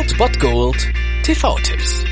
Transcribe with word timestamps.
Old 0.00 0.16
Bot 0.16 0.40
Gold 0.40 0.92
TV-Tipps. 1.24 2.04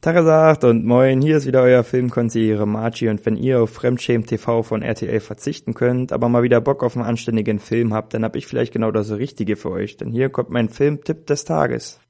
Tagesacht 0.00 0.64
und 0.64 0.86
moin, 0.86 1.20
hier 1.20 1.36
ist 1.36 1.46
wieder 1.46 1.60
euer 1.60 1.84
Filmkonsigliere 1.84 2.66
Margie 2.66 3.10
und 3.10 3.26
wenn 3.26 3.36
ihr 3.36 3.60
auf 3.60 3.68
Fremdschämen 3.68 4.26
TV 4.26 4.62
von 4.62 4.80
RTL 4.80 5.20
verzichten 5.20 5.74
könnt, 5.74 6.14
aber 6.14 6.30
mal 6.30 6.42
wieder 6.42 6.62
Bock 6.62 6.82
auf 6.82 6.96
einen 6.96 7.04
anständigen 7.04 7.58
Film 7.58 7.92
habt, 7.92 8.14
dann 8.14 8.24
hab 8.24 8.36
ich 8.36 8.46
vielleicht 8.46 8.72
genau 8.72 8.90
das 8.90 9.10
Richtige 9.10 9.56
für 9.56 9.70
euch, 9.70 9.98
denn 9.98 10.10
hier 10.10 10.30
kommt 10.30 10.48
mein 10.48 10.70
Filmtipp 10.70 11.26
des 11.26 11.44
Tages. 11.44 12.00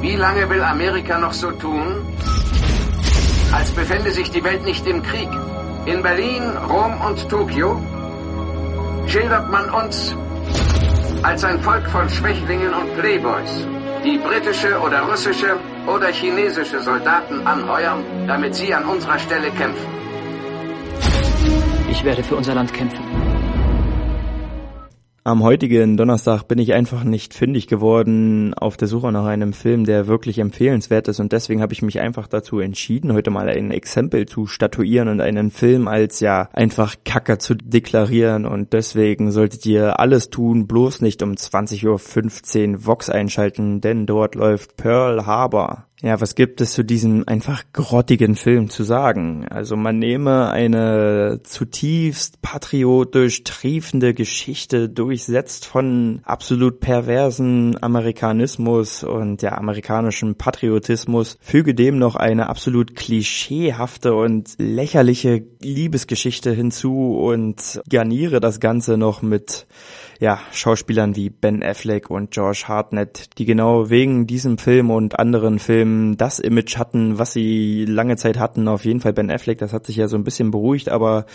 Wie 0.00 0.16
lange 0.16 0.48
will 0.48 0.62
Amerika 0.62 1.18
noch 1.18 1.34
so 1.34 1.50
tun, 1.50 2.00
als 3.52 3.70
befände 3.72 4.10
sich 4.10 4.30
die 4.30 4.42
Welt 4.42 4.64
nicht 4.64 4.86
im 4.86 5.02
Krieg? 5.02 5.28
In 5.84 6.00
Berlin, 6.02 6.44
Rom 6.66 6.98
und 7.02 7.28
Tokio 7.28 7.78
schildert 9.12 9.50
man 9.50 9.68
uns 9.68 10.16
als 11.22 11.44
ein 11.44 11.60
Volk 11.60 11.86
von 11.90 12.08
Schwächlingen 12.08 12.72
und 12.72 12.98
Playboys, 12.98 13.68
die 14.02 14.16
britische 14.16 14.80
oder 14.80 15.02
russische 15.02 15.58
oder 15.86 16.08
chinesische 16.08 16.80
Soldaten 16.80 17.46
anheuern, 17.46 18.02
damit 18.26 18.54
sie 18.54 18.72
an 18.72 18.86
unserer 18.86 19.18
Stelle 19.18 19.50
kämpfen. 19.50 19.86
Ich 21.90 22.02
werde 22.02 22.24
für 22.24 22.36
unser 22.36 22.54
Land 22.54 22.72
kämpfen. 22.72 23.31
Am 25.24 25.44
heutigen 25.44 25.96
Donnerstag 25.96 26.48
bin 26.48 26.58
ich 26.58 26.72
einfach 26.72 27.04
nicht 27.04 27.32
fündig 27.32 27.68
geworden 27.68 28.54
auf 28.54 28.76
der 28.76 28.88
Suche 28.88 29.12
nach 29.12 29.24
einem 29.24 29.52
Film, 29.52 29.84
der 29.84 30.08
wirklich 30.08 30.40
empfehlenswert 30.40 31.06
ist 31.06 31.20
und 31.20 31.30
deswegen 31.30 31.62
habe 31.62 31.72
ich 31.72 31.80
mich 31.80 32.00
einfach 32.00 32.26
dazu 32.26 32.58
entschieden, 32.58 33.12
heute 33.12 33.30
mal 33.30 33.48
ein 33.48 33.70
Exempel 33.70 34.26
zu 34.26 34.48
statuieren 34.48 35.06
und 35.06 35.20
einen 35.20 35.52
Film 35.52 35.86
als 35.86 36.18
ja 36.18 36.48
einfach 36.52 36.96
Kacker 37.04 37.38
zu 37.38 37.54
deklarieren 37.54 38.46
und 38.46 38.72
deswegen 38.72 39.30
solltet 39.30 39.64
ihr 39.64 40.00
alles 40.00 40.28
tun, 40.28 40.66
bloß 40.66 41.02
nicht 41.02 41.22
um 41.22 41.34
20.15 41.34 42.72
Uhr 42.72 42.86
Vox 42.86 43.08
einschalten, 43.08 43.80
denn 43.80 44.06
dort 44.06 44.34
läuft 44.34 44.76
Pearl 44.76 45.24
Harbor. 45.24 45.86
Ja, 46.04 46.20
was 46.20 46.34
gibt 46.34 46.60
es 46.60 46.72
zu 46.72 46.84
diesem 46.84 47.22
einfach 47.28 47.62
grottigen 47.72 48.34
Film 48.34 48.68
zu 48.68 48.82
sagen? 48.82 49.46
Also 49.48 49.76
man 49.76 50.00
nehme 50.00 50.50
eine 50.50 51.42
zutiefst 51.44 52.42
patriotisch 52.42 53.44
triefende 53.44 54.12
Geschichte, 54.12 54.88
durchsetzt 54.88 55.64
von 55.64 56.20
absolut 56.24 56.80
perversen 56.80 57.80
Amerikanismus 57.80 59.04
und 59.04 59.42
ja, 59.42 59.56
amerikanischem 59.56 60.34
Patriotismus, 60.34 61.38
füge 61.40 61.72
dem 61.72 61.98
noch 61.98 62.16
eine 62.16 62.48
absolut 62.48 62.96
klischeehafte 62.96 64.12
und 64.12 64.54
lächerliche 64.58 65.44
Liebesgeschichte 65.60 66.50
hinzu 66.50 67.16
und 67.16 67.80
garniere 67.88 68.40
das 68.40 68.58
Ganze 68.58 68.96
noch 68.96 69.22
mit 69.22 69.68
ja, 70.18 70.40
Schauspielern 70.52 71.16
wie 71.16 71.30
Ben 71.30 71.62
Affleck 71.62 72.10
und 72.10 72.30
George 72.30 72.64
Hartnett, 72.66 73.38
die 73.38 73.44
genau 73.44 73.90
wegen 73.90 74.26
diesem 74.28 74.56
Film 74.56 74.90
und 74.90 75.18
anderen 75.18 75.58
Filmen 75.58 75.91
das 76.16 76.38
Image 76.38 76.76
hatten, 76.76 77.18
was 77.18 77.32
sie 77.32 77.84
lange 77.84 78.16
Zeit 78.16 78.38
hatten. 78.38 78.68
Auf 78.68 78.84
jeden 78.84 79.00
Fall 79.00 79.12
Ben 79.12 79.30
Affleck, 79.30 79.58
das 79.58 79.72
hat 79.72 79.86
sich 79.86 79.96
ja 79.96 80.08
so 80.08 80.16
ein 80.16 80.24
bisschen 80.24 80.50
beruhigt, 80.50 80.88
aber 80.88 81.26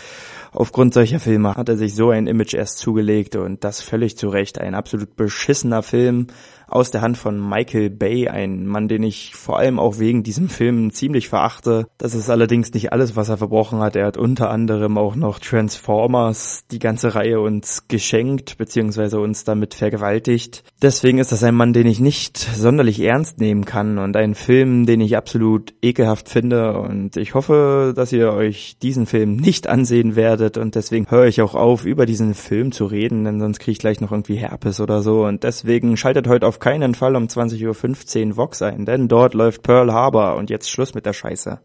aufgrund 0.52 0.94
solcher 0.94 1.20
Filme 1.20 1.54
hat 1.54 1.68
er 1.68 1.76
sich 1.76 1.94
so 1.94 2.10
ein 2.10 2.26
Image 2.26 2.54
erst 2.54 2.78
zugelegt 2.78 3.36
und 3.36 3.64
das 3.64 3.80
völlig 3.80 4.16
zu 4.16 4.28
Recht. 4.28 4.60
Ein 4.60 4.74
absolut 4.74 5.16
beschissener 5.16 5.82
Film 5.82 6.28
aus 6.70 6.90
der 6.90 7.00
Hand 7.00 7.16
von 7.16 7.40
Michael 7.40 7.88
Bay, 7.88 8.28
ein 8.28 8.66
Mann, 8.66 8.88
den 8.88 9.02
ich 9.02 9.34
vor 9.34 9.58
allem 9.58 9.78
auch 9.78 9.98
wegen 9.98 10.22
diesem 10.22 10.50
Film 10.50 10.92
ziemlich 10.92 11.30
verachte. 11.30 11.86
Das 11.96 12.14
ist 12.14 12.28
allerdings 12.28 12.74
nicht 12.74 12.92
alles, 12.92 13.16
was 13.16 13.30
er 13.30 13.38
verbrochen 13.38 13.78
hat. 13.78 13.96
Er 13.96 14.04
hat 14.04 14.18
unter 14.18 14.50
anderem 14.50 14.98
auch 14.98 15.16
noch 15.16 15.38
Transformers, 15.38 16.64
die 16.70 16.78
ganze 16.78 17.14
Reihe 17.14 17.40
uns 17.40 17.88
geschenkt, 17.88 18.58
beziehungsweise 18.58 19.18
uns 19.18 19.44
damit 19.44 19.72
vergewaltigt. 19.72 20.62
Deswegen 20.82 21.18
ist 21.18 21.32
das 21.32 21.42
ein 21.42 21.54
Mann, 21.54 21.72
den 21.72 21.86
ich 21.86 22.00
nicht 22.00 22.36
sonderlich 22.36 23.00
ernst 23.00 23.40
nehmen 23.40 23.64
kann 23.64 23.96
und 23.96 24.14
ein 24.16 24.34
Film, 24.34 24.84
den 24.84 25.00
ich 25.00 25.16
absolut 25.16 25.72
ekelhaft 25.80 26.28
finde 26.28 26.78
und 26.78 27.16
ich 27.16 27.32
hoffe, 27.34 27.94
dass 27.96 28.12
ihr 28.12 28.32
euch 28.32 28.76
diesen 28.82 29.06
Film 29.06 29.36
nicht 29.36 29.68
ansehen 29.68 30.16
werdet 30.16 30.37
und 30.40 30.74
deswegen 30.74 31.10
höre 31.10 31.26
ich 31.26 31.42
auch 31.42 31.54
auf, 31.54 31.84
über 31.84 32.06
diesen 32.06 32.34
Film 32.34 32.72
zu 32.72 32.86
reden, 32.86 33.24
denn 33.24 33.40
sonst 33.40 33.58
kriege 33.58 33.72
ich 33.72 33.78
gleich 33.78 34.00
noch 34.00 34.12
irgendwie 34.12 34.36
Herpes 34.36 34.80
oder 34.80 35.02
so 35.02 35.24
und 35.24 35.42
deswegen 35.44 35.96
schaltet 35.96 36.28
heute 36.28 36.46
auf 36.46 36.58
keinen 36.58 36.94
Fall 36.94 37.16
um 37.16 37.24
20.15 37.24 38.28
Uhr 38.28 38.36
Vox 38.36 38.62
ein, 38.62 38.84
denn 38.84 39.08
dort 39.08 39.34
läuft 39.34 39.62
Pearl 39.62 39.92
Harbor 39.92 40.36
und 40.36 40.50
jetzt 40.50 40.70
Schluss 40.70 40.94
mit 40.94 41.06
der 41.06 41.12
Scheiße. 41.12 41.60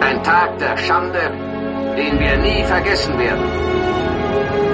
Ein 0.00 0.22
Tag 0.22 0.58
der 0.58 0.76
Schande, 0.76 1.20
den 1.96 2.18
wir 2.18 2.36
nie 2.36 2.62
vergessen 2.64 3.18
werden. 3.18 4.73